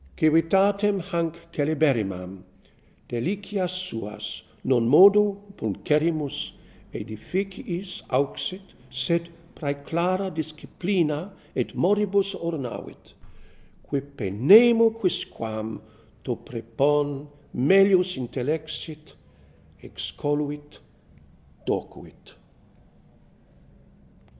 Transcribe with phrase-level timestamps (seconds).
[0.17, 2.43] CIVITATEM hanc celeberrimam,
[3.07, 5.23] Delicias suas, Non modo
[5.57, 6.53] pulcherrimis
[6.91, 13.13] sedificiis auxit, Sed prseclara disciplina et moribus ornavit:
[13.83, 15.79] Quippe nemo quisquam
[16.23, 19.13] To PKEPON melius intellexit,
[19.83, 20.79] excoluit,
[21.67, 22.33] docuit.